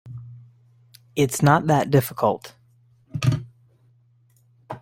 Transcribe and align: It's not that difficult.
It's 1.15 1.43
not 1.43 1.67
that 1.67 1.91
difficult. 1.91 2.55